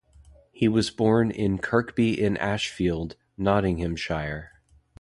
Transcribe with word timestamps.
He 0.51 0.67
was 0.67 0.89
born 0.89 1.29
in 1.29 1.59
Kirkby-in-Ashfield, 1.59 3.17
Nottinghamshire. 3.37 4.49